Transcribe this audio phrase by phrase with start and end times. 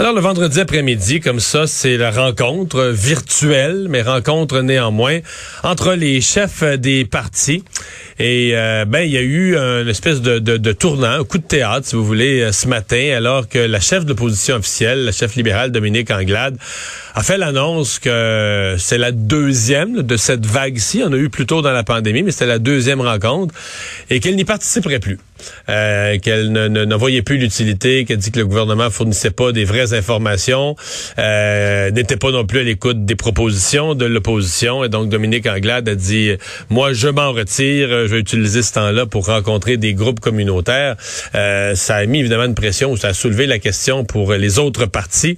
[0.00, 5.18] Alors le vendredi après-midi, comme ça, c'est la rencontre virtuelle, mais rencontre néanmoins
[5.64, 7.64] entre les chefs des partis.
[8.20, 11.84] Et euh, ben il y a eu une espèce de, tournant, un coup de théâtre,
[11.84, 15.34] si vous voulez, euh, ce matin, alors que la chef de l'opposition officielle, la chef
[15.34, 16.56] libérale Dominique Anglade,
[17.16, 21.02] a fait l'annonce que c'est la deuxième de cette vague-ci.
[21.04, 23.52] On a eu plus tôt dans la pandémie, mais c'était la deuxième rencontre
[24.10, 25.18] et qu'elle n'y participerait plus.
[25.68, 29.64] Euh, qu'elle ne, ne, voyait plus l'utilité, qu'elle dit que le gouvernement fournissait pas des
[29.64, 30.76] vraies informations,
[31.18, 34.84] euh, n'était pas non plus à l'écoute des propositions de l'opposition.
[34.84, 36.32] Et donc Dominique Anglade a dit,
[36.70, 40.96] moi je m'en retire, je vais utiliser ce temps-là pour rencontrer des groupes communautaires.
[41.34, 44.86] Euh, ça a mis évidemment une pression, ça a soulevé la question pour les autres
[44.86, 45.36] partis.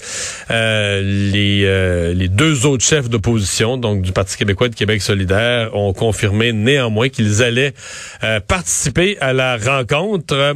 [0.51, 5.03] Euh, les, euh, les deux autres chefs d'opposition, donc du Parti québécois et de Québec
[5.03, 7.75] solidaire, ont confirmé néanmoins qu'ils allaient
[8.47, 10.55] participer à la rencontre contre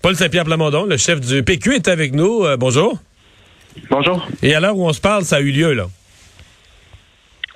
[0.00, 2.44] Paul Saint-Pierre Plamondon, le chef du PQ, est avec nous.
[2.44, 2.98] Euh, bonjour.
[3.90, 4.26] Bonjour.
[4.42, 5.86] Et à l'heure où on se parle, ça a eu lieu, là?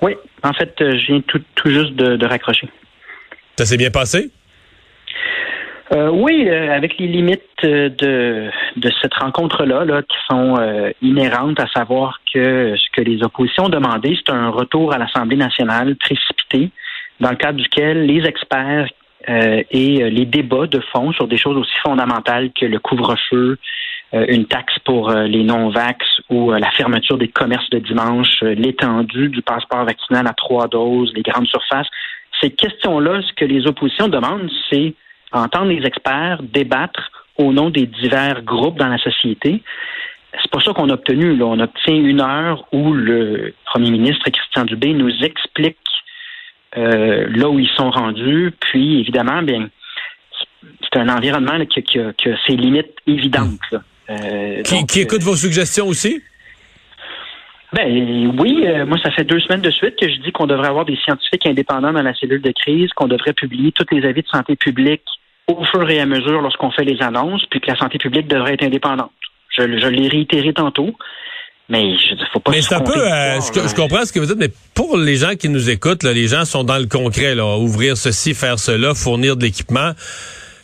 [0.01, 0.15] Oui.
[0.43, 2.67] En fait, euh, je viens tout, juste de, raccrocher.
[3.57, 4.31] Ça s'est bien passé?
[5.93, 10.57] Euh, oui, avec les limites de, de cette rencontre-là, là, qui sont
[11.01, 15.37] inhérentes, à savoir que ce que les oppositions ont demandé, c'est un retour à l'Assemblée
[15.37, 16.71] nationale précipité,
[17.19, 18.87] dans le cadre duquel les experts
[19.29, 23.57] euh, et euh, les débats de fond sur des choses aussi fondamentales que le couvre-feu,
[24.13, 29.41] euh, une taxe pour les non-vax ou la fermeture des commerces de dimanche, l'étendue du
[29.41, 31.87] passeport vaccinal à trois doses, les grandes surfaces.
[32.41, 34.93] Ces questions-là, ce que les oppositions demandent, c'est
[35.31, 39.61] entendre les experts débattre au nom des divers groupes dans la société.
[40.33, 41.41] C'est pas ça qu'on a obtenu.
[41.41, 45.77] On obtient une heure où le premier ministre Christian Dubé nous explique
[46.77, 48.53] euh, là où ils sont rendus.
[48.59, 49.69] Puis, évidemment, bien,
[50.81, 52.13] c'est un environnement qui, a,
[52.47, 53.75] ses limites évidentes.
[54.09, 56.21] Euh, qui, écoute vos suggestions aussi?
[57.73, 60.67] Ben oui, euh, moi ça fait deux semaines de suite que je dis qu'on devrait
[60.67, 64.23] avoir des scientifiques indépendants dans la cellule de crise, qu'on devrait publier tous les avis
[64.23, 65.03] de santé publique
[65.47, 68.55] au fur et à mesure lorsqu'on fait les annonces, puis que la santé publique devrait
[68.55, 69.11] être indépendante.
[69.57, 70.97] Je, je l'ai réitéré tantôt.
[71.71, 71.95] Mais
[72.33, 72.51] faut pas.
[72.51, 72.97] Mais c'est un peu.
[72.97, 76.11] Euh, je, comprends ce que vous dites, mais pour les gens qui nous écoutent, là,
[76.11, 79.93] les gens sont dans le concret, là, ouvrir ceci, faire cela, fournir de l'équipement.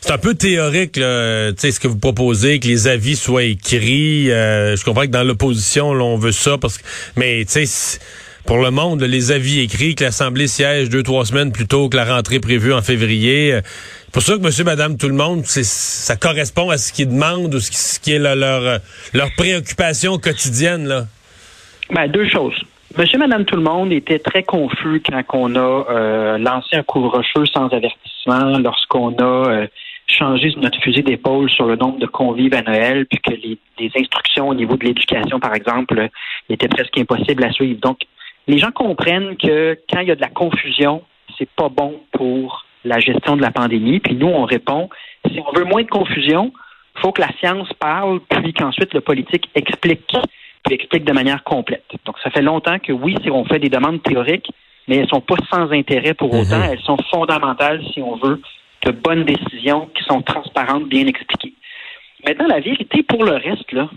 [0.01, 4.31] C'est un peu théorique, là, ce que vous proposez, que les avis soient écrits.
[4.31, 6.83] Euh, je comprends que dans l'opposition, on veut ça, parce que,
[7.15, 7.99] mais tu sais,
[8.47, 11.97] pour le monde, les avis écrits, que l'Assemblée siège deux, trois semaines plus tôt que
[11.97, 13.53] la rentrée prévue en février.
[13.53, 13.61] Euh,
[14.13, 17.59] pour ça que monsieur, madame, tout le monde, ça correspond à ce qu'ils demandent ou
[17.59, 18.79] ce qui, est leur,
[19.13, 21.03] leur préoccupation quotidienne, là.
[21.93, 22.55] Ben, deux choses.
[22.97, 27.45] Monsieur, madame, tout le monde était très confus quand on a euh, lancé un couvre-feu
[27.47, 29.67] sans avertissement, lorsqu'on a euh,
[30.07, 33.91] changé notre fusil d'épaule sur le nombre de convives à Noël, puis que les, les
[33.99, 36.07] instructions au niveau de l'éducation, par exemple,
[36.49, 37.79] étaient presque impossibles à suivre.
[37.81, 37.99] Donc,
[38.47, 41.03] les gens comprennent que quand il y a de la confusion,
[41.37, 43.99] c'est pas bon pour la gestion de la pandémie.
[43.99, 44.89] Puis nous, on répond,
[45.29, 46.53] si on veut moins de confusion,
[46.95, 50.15] il faut que la science parle, puis qu'ensuite le politique explique,
[50.63, 51.85] puis explique de manière complète.
[52.05, 54.49] Donc, ça fait longtemps que oui, si on fait des demandes théoriques,
[54.87, 56.41] mais elles sont pas sans intérêt pour mhm.
[56.41, 56.63] autant.
[56.63, 58.41] Elles sont fondamentales si on veut
[58.85, 61.53] de bonnes décisions qui sont transparentes, bien expliquées.
[62.25, 63.89] Maintenant, la vérité pour le reste, là,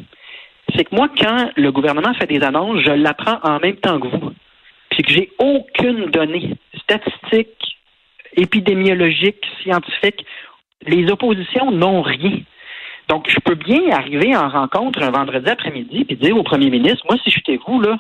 [0.77, 4.09] c'est que moi, quand le gouvernement fait des annonces, je l'apprends en même temps que
[4.09, 4.30] vous.
[5.01, 7.79] Puis que j'ai aucune donnée statistique,
[8.37, 10.27] épidémiologique, scientifique.
[10.87, 12.41] Les oppositions n'ont rien.
[13.09, 17.07] Donc, je peux bien arriver en rencontre un vendredi après-midi et dire au premier ministre,
[17.09, 17.97] moi, si j'étais vous, là,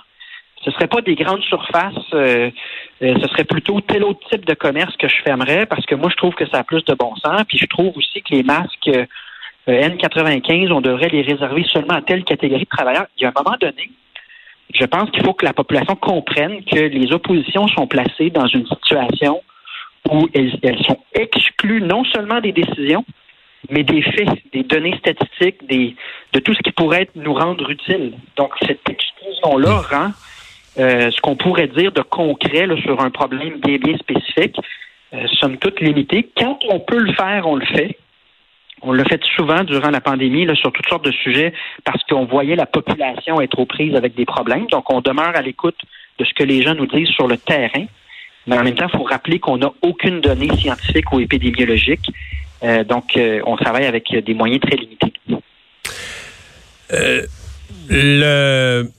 [0.62, 2.50] ce ne serait pas des grandes surfaces, euh,
[3.02, 6.10] euh, ce serait plutôt tel autre type de commerce que je fermerais parce que moi,
[6.10, 7.44] je trouve que ça a plus de bon sens.
[7.48, 9.06] Puis je trouve aussi que les masques euh,
[9.66, 13.06] N95, on devrait les réserver seulement à telle catégorie de travailleurs.
[13.16, 13.90] Il y a un moment donné,
[14.74, 18.66] je pense qu'il faut que la population comprenne que les oppositions sont placées dans une
[18.66, 19.42] situation
[20.10, 23.04] où elles, sont exclues non seulement des décisions,
[23.68, 25.94] mais des faits, des données statistiques, des,
[26.32, 28.14] de tout ce qui pourrait nous rendre utile.
[28.36, 30.10] Donc, cette exclusion-là rend
[30.78, 34.56] euh, ce qu'on pourrait dire de concret sur un problème bien, bien spécifique,
[35.12, 36.28] euh, somme toute limité.
[36.36, 37.98] Quand on peut le faire, on le fait.
[38.82, 41.52] On l'a fait souvent durant la pandémie là, sur toutes sortes de sujets
[41.84, 44.66] parce qu'on voyait la population être aux prises avec des problèmes.
[44.66, 45.78] Donc, on demeure à l'écoute
[46.18, 47.84] de ce que les gens nous disent sur le terrain.
[48.46, 52.10] Mais en même temps, il faut rappeler qu'on n'a aucune donnée scientifique ou épidémiologique.
[52.62, 55.12] Euh, donc, euh, on travaille avec des moyens très limités.
[56.92, 57.22] Euh,
[57.88, 58.90] le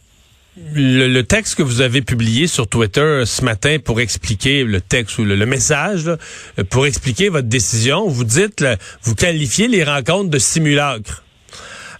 [0.57, 5.23] Le, texte que vous avez publié sur Twitter ce matin pour expliquer le texte ou
[5.23, 6.11] le, message,
[6.69, 8.65] pour expliquer votre décision, vous dites,
[9.03, 11.23] vous qualifiez les rencontres de simulacre.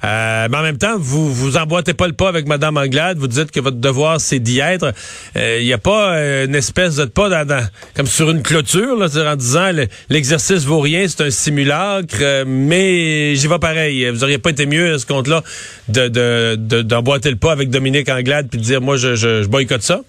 [0.04, 3.18] Euh, mais en même temps, vous vous emboîtez pas le pas avec Madame Anglade.
[3.18, 4.94] Vous dites que votre devoir c'est d'y être.
[5.36, 8.98] Il euh, n'y a pas euh, une espèce de pas dans, comme sur une clôture
[8.98, 9.70] là, en disant
[10.10, 12.46] l'exercice vaut rien, c'est un simulacre.
[12.46, 14.10] mais j'y vais pareil.
[14.10, 15.44] Vous auriez pas été mieux à ce compte-là
[15.88, 19.84] de d'emboîter le pas avec Dominique Anglade puis de dire moi je, je, je boycotte
[19.84, 20.02] ça?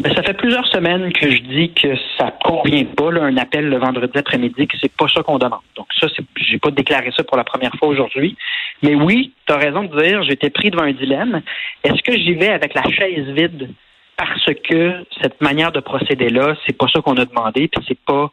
[0.00, 3.68] Ben, ça fait plusieurs semaines que je dis que ça convient pas, là, un appel
[3.68, 5.60] le vendredi après-midi, que c'est pas ça qu'on demande.
[5.76, 8.36] Donc ça, j'ai pas déclaré ça pour la première fois aujourd'hui.
[8.82, 11.42] Mais oui, tu as raison de dire, j'étais pris devant un dilemme.
[11.84, 13.70] Est-ce que j'y vais avec la chaise vide
[14.16, 18.30] parce que cette manière de procéder-là, c'est pas ça qu'on a demandé, puis c'est pas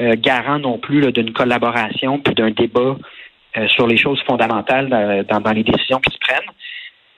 [0.00, 2.96] euh, garant non plus d'une collaboration puis d'un débat
[3.56, 4.88] euh, sur les choses fondamentales
[5.26, 6.50] dans, dans les décisions qui se prennent?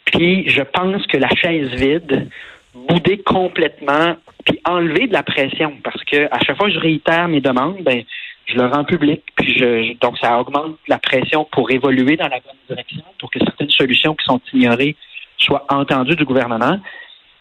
[0.05, 2.29] Puis je pense que la chaise vide
[2.75, 7.29] bouder complètement puis enlever de la pression parce que à chaque fois que je réitère
[7.29, 8.03] mes demandes, ben
[8.47, 12.41] je le rends public puis je, donc ça augmente la pression pour évoluer dans la
[12.41, 14.97] bonne direction pour que certaines solutions qui sont ignorées
[15.39, 16.79] soient entendues du gouvernement.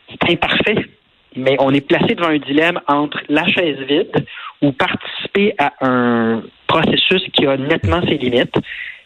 [0.10, 0.86] C'est imparfait,
[1.36, 4.26] mais on est placé devant un dilemme entre la chaise vide
[4.62, 8.56] ou participer à un processus qui a nettement ses limites.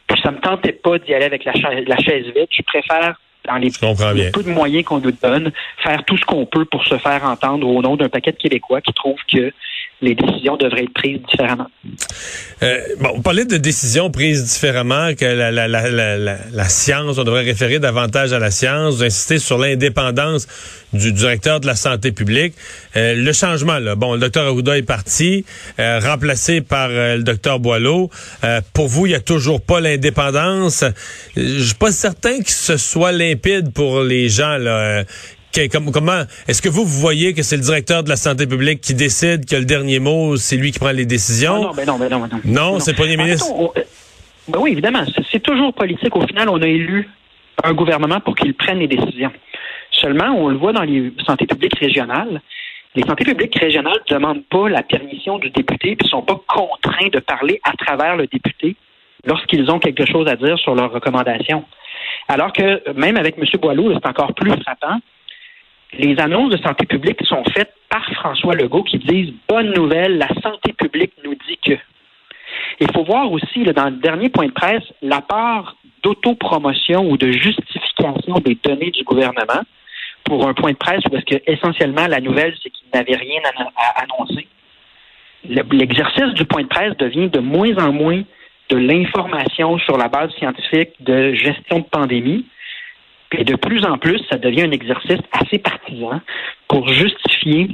[0.07, 2.47] Puis ça me tentait pas d'y aller avec la la chaise vide.
[2.51, 3.71] Je préfère dans les,
[4.31, 5.51] peu de moyens qu'on nous donne,
[5.83, 8.81] faire tout ce qu'on peut pour se faire entendre au nom d'un paquet de Québécois
[8.81, 9.51] qui trouvent que
[10.01, 11.67] les décisions devraient être prises différemment.
[12.61, 17.23] Euh, bon, on parlait de décisions prises différemment, que la, la, la, la, science, on
[17.23, 20.47] devrait référer davantage à la science, insister sur l'indépendance
[20.93, 22.53] du directeur de la santé publique.
[22.95, 25.45] Euh, le changement, là, bon, le docteur Arruda est parti,
[25.79, 28.09] euh, remplacé par euh, le docteur Boileau.
[28.73, 30.83] pour vous, il n'y a toujours pas l'indépendance.
[31.35, 35.03] Je suis pas certain que ce soit limpide pour les gens là,
[35.91, 38.93] comment est-ce que vous, vous voyez que c'est le directeur de la santé publique qui
[38.93, 41.61] décide que le dernier mot, c'est lui qui prend les décisions?
[41.61, 42.41] non, ben non, ben non, ben non.
[42.45, 43.47] Non, c'est le premier ministre?
[44.47, 45.03] ben oui, évidemment.
[45.31, 46.15] C'est toujours politique.
[46.15, 47.09] Au final, on a élu
[47.63, 49.31] un gouvernement pour qu'il prenne les décisions.
[49.91, 52.41] Seulement, on le voit dans les santé publiques régionales.
[52.95, 56.39] Les santé publiques régionales ne demandent pas la permission du député puis ne sont pas
[56.47, 58.75] contraints de parler à travers le député
[59.25, 61.63] lorsqu'ils ont quelque chose à dire sur leurs recommandations.
[62.27, 63.45] Alors que même avec M.
[63.61, 64.99] Boileau, c'est encore plus frappant
[65.97, 70.29] les annonces de santé publique sont faites par François Legault qui disent bonne nouvelle, la
[70.41, 71.73] santé publique nous dit que.
[72.79, 77.31] Il faut voir aussi, dans le dernier point de presse, la part d'autopromotion ou de
[77.31, 79.61] justification des données du gouvernement
[80.23, 83.41] pour un point de presse où est-ce que essentiellement la nouvelle, c'est qu'il n'avait rien
[83.77, 84.47] à, annoncer.
[85.45, 88.23] L'exercice du point de presse devient de moins en moins
[88.69, 92.45] de l'information sur la base scientifique de gestion de pandémie
[93.33, 96.21] et de plus en plus, ça devient un exercice assez partisan
[96.67, 97.69] pour justifier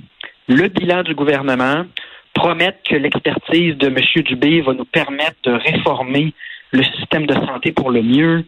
[0.48, 1.86] le bilan du gouvernement,
[2.34, 4.24] promettre que l'expertise de M.
[4.24, 6.34] Dubé va nous permettre de réformer
[6.72, 8.46] le système de santé pour le mieux.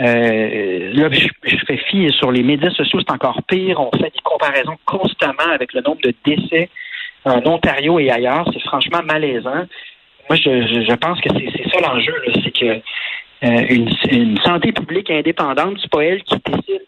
[0.00, 3.80] Euh, là, je, fais fi sur les médias sociaux, c'est encore pire.
[3.80, 6.68] On fait des comparaisons constamment avec le nombre de décès
[7.24, 8.48] en Ontario et ailleurs.
[8.52, 9.66] C'est franchement malaisant.
[10.28, 12.80] Moi, je, je pense que c'est ça l'enjeu, c'est que
[13.44, 13.66] euh,
[14.10, 16.82] une, santé publique indépendante, c'est pas elle qui décide.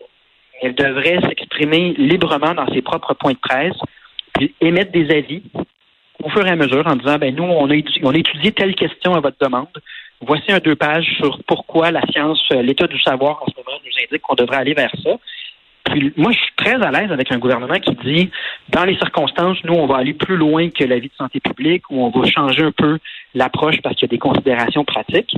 [0.62, 3.76] Elle devrait s'exprimer librement dans ses propres points de presse,
[4.35, 5.43] puis émettre des avis
[6.23, 9.15] au fur et à mesure en disant ben nous, on a, on étudié telle question
[9.15, 9.69] à votre demande.
[10.22, 14.03] Voici un deux pages sur pourquoi la science, l'état du savoir en ce moment nous
[14.03, 15.19] indique qu'on devrait aller vers ça.
[15.84, 18.31] Puis moi, je suis très à l'aise avec un gouvernement qui dit,
[18.70, 21.82] dans les circonstances, nous, on va aller plus loin que la vie de santé publique,
[21.91, 22.98] ou on va changer un peu
[23.34, 25.36] l'approche parce qu'il y a des considérations pratiques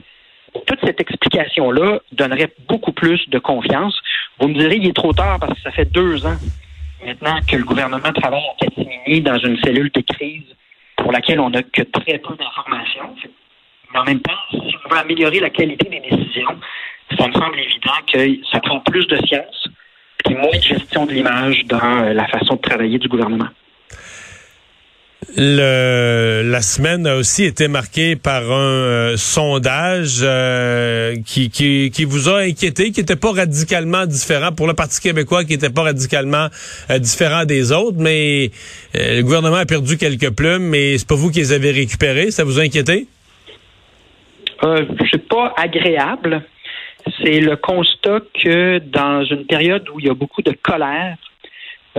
[0.66, 3.98] toute cette explication-là donnerait beaucoup plus de confiance.
[4.38, 6.36] Vous me direz, il est trop tard parce que ça fait deux ans
[7.04, 10.44] maintenant que le gouvernement travaille en catimini dans une cellule de crise
[10.96, 13.14] pour laquelle on n'a que très peu d'informations.
[13.92, 16.58] Mais en même temps, si on veut améliorer la qualité des décisions,
[17.16, 19.68] ça me semble évident que ça prend plus de science
[20.28, 23.48] et moins de gestion de l'image dans la façon de travailler du gouvernement.
[25.36, 32.04] Le, la semaine a aussi été marquée par un euh, sondage euh, qui, qui, qui,
[32.04, 35.82] vous a inquiété, qui n'était pas radicalement différent pour le Parti québécois, qui n'était pas
[35.82, 36.46] radicalement
[36.90, 38.50] euh, différent des autres, mais
[38.94, 42.30] le gouvernement a perdu quelques plumes, mais c'est pas vous qui les avez récupérés.
[42.30, 43.06] Ça vous a inquiété?
[44.64, 46.42] Euh, c'est pas agréable.
[47.22, 51.16] C'est le constat que dans une période où il y a beaucoup de colère,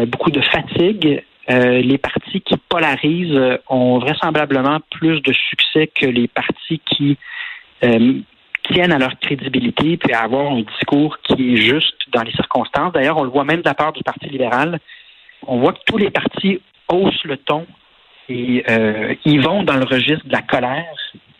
[0.08, 6.06] beaucoup de fatigue, euh, les partis qui polarisent euh, ont vraisemblablement plus de succès que
[6.06, 7.18] les partis qui
[7.84, 8.20] euh,
[8.72, 12.94] tiennent à leur crédibilité puis à avoir un discours qui est juste dans les circonstances.
[12.94, 14.79] D'ailleurs, on le voit même de la part du Parti libéral.
[15.48, 17.65] On voit que tous les partis haussent le ton
[18.27, 18.63] et
[19.25, 20.86] ils vont dans le registre de la colère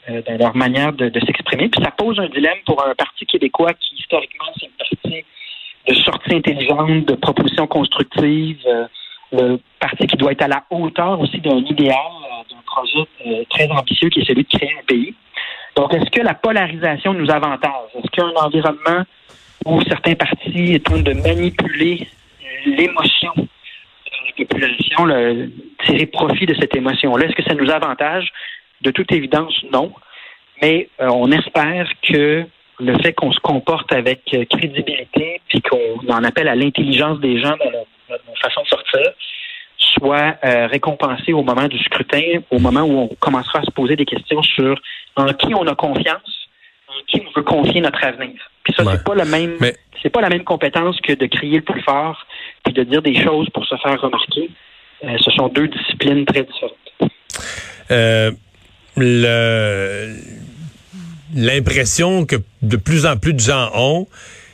[0.08, 1.70] dans leur manière de, s'exprimer.
[1.70, 5.26] Puis ça pose un dilemme pour un parti québécois qui, historiquement, c'est un parti
[5.88, 8.66] de sortie intelligente, de propositions constructives,
[9.32, 13.70] le parti qui doit être à la hauteur aussi d'un idéal, euh, d'un projet très
[13.70, 15.14] ambitieux qui est celui de créer un pays.
[15.76, 17.90] Donc, est-ce que la polarisation nous avantage?
[17.96, 19.04] Est-ce qu'il environnement
[19.66, 22.08] où certains partis tentent de manipuler
[22.66, 23.44] l'émotion de
[24.26, 25.08] la population,
[25.86, 27.26] tirer profit de cette émotion-là?
[27.26, 28.30] Est-ce que ça nous avantage?
[28.82, 29.94] De toute évidence, non.
[30.62, 32.46] Mais euh, on espère que
[32.80, 37.40] le fait qu'on se comporte avec euh, crédibilité, puis qu'on en appelle à l'intelligence des
[37.40, 39.02] gens dans notre, façon de sortir,
[40.00, 43.96] soit euh, récompensé au moment du scrutin, au moment où on commencera à se poser
[43.96, 44.80] des questions sur
[45.16, 46.48] en qui on a confiance,
[46.88, 48.40] en qui on veut confier notre avenir.
[48.64, 49.58] Puis ça, c'est pas la même,
[50.02, 52.26] c'est pas la même compétence que de crier le plus fort,
[52.64, 54.50] puis de dire des choses pour se faire remarquer.
[55.02, 56.76] ce sont deux disciplines très différentes.
[57.92, 58.32] Euh,
[58.96, 60.16] le
[61.34, 64.08] l'impression que de plus en plus de gens ont,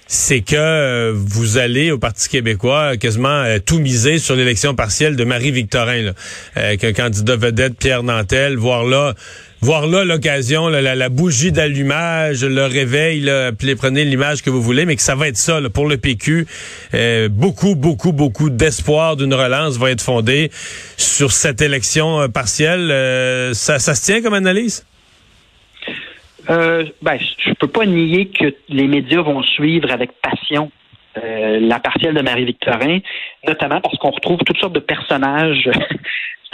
[0.08, 5.16] c'est que euh, vous allez au Parti québécois quasiment euh, tout miser sur l'élection partielle
[5.16, 6.14] de Marie-Victorin,
[6.56, 9.16] avec un candidat vedette, Pierre Nantel, voir là
[9.62, 15.02] là l'occasion, la, bougie d'allumage, le réveil, là, prenez l'image que vous voulez, mais que
[15.02, 16.46] ça va être ça pour le PQ.
[16.94, 20.52] Euh, beaucoup, beaucoup, beaucoup d'espoir d'une relance va être fondé
[20.98, 22.90] sur cette élection partielle.
[23.56, 24.86] ça, ça se tient comme analyse?
[26.50, 30.72] Euh, ben, je peux pas nier que les médias vont suivre avec passion
[31.18, 33.00] euh, la partielle de Marie-Victorin,
[33.48, 35.70] notamment parce qu'on retrouve toutes sortes de personnages.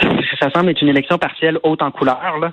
[0.40, 2.52] ça semble être une élection partielle haute en couleur, là,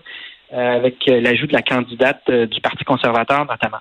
[0.54, 3.80] euh, avec l'ajout de la candidate du Parti conservateur, notamment.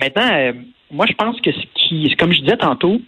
[0.00, 0.52] Maintenant,
[0.90, 3.00] moi, je pense que ce qui, comme je disais tantôt,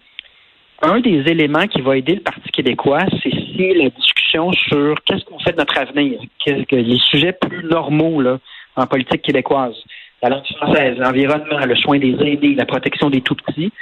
[0.82, 5.24] un des éléments qui va aider le Parti québécois, c'est si la discussion sur qu'est-ce
[5.24, 8.38] qu'on fait de notre avenir, les sujets plus normaux, là,
[8.76, 9.74] en politique québécoise.
[10.22, 13.72] La langue française, l'environnement, le soin des aînés, la protection des tout-petits.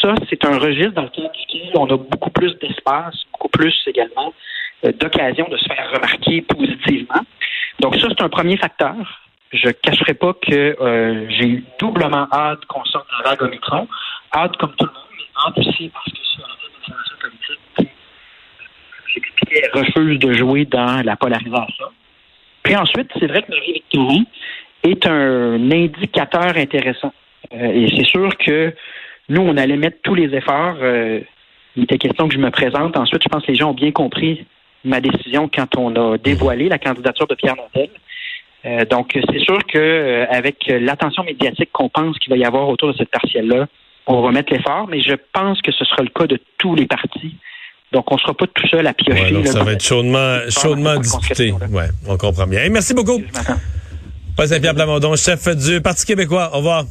[0.00, 1.30] Ça, c'est un registre dans lequel
[1.74, 4.32] on a beaucoup plus d'espace, beaucoup plus également
[4.84, 7.22] euh, d'occasion de se faire remarquer positivement.
[7.80, 8.94] Donc ça, c'est un premier facteur.
[9.52, 13.88] Je ne cacherai pas que euh, j'ai doublement hâte qu'on sorte de la vague Omicron.
[14.34, 17.88] Hâte comme tout le monde, mais hâte aussi parce que une information politique qui,
[19.14, 21.86] j'expliquais, refuse de jouer dans la polarisation.
[22.64, 24.24] Puis ensuite, c'est vrai que Marie-Victorin
[24.82, 27.12] est un indicateur intéressant.
[27.52, 28.74] Euh, et c'est sûr que
[29.28, 30.76] nous, on allait mettre tous les efforts.
[30.80, 31.20] Euh,
[31.76, 32.96] il était question que je me présente.
[32.96, 34.46] Ensuite, je pense que les gens ont bien compris
[34.82, 37.90] ma décision quand on a dévoilé la candidature de Pierre Nantel.
[38.64, 42.92] Euh, donc, c'est sûr que avec l'attention médiatique qu'on pense qu'il va y avoir autour
[42.92, 43.66] de cette partielle-là,
[44.06, 46.86] on va mettre l'effort, mais je pense que ce sera le cas de tous les
[46.86, 47.36] partis
[47.94, 49.46] donc, on ne sera pas tout seul à piocher.
[49.46, 51.52] ça va être chaudement, chaudement discuté.
[51.70, 52.68] Ouais, on comprend bien.
[52.68, 53.22] merci beaucoup.
[54.36, 56.50] Paul Saint-Pierre Plamondon, chef du Parti québécois.
[56.52, 56.84] Au revoir.